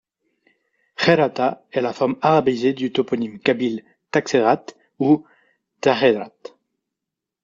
[0.95, 4.65] Kherrata est la forme arabisée du toponyme kabyle taxerrat
[4.97, 5.27] ou
[5.79, 6.31] thakherrat.